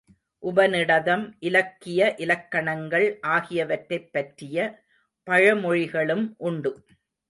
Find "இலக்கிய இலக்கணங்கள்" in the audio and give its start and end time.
1.39-3.19